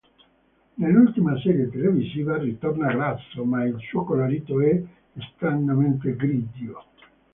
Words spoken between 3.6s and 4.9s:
il suo colorito è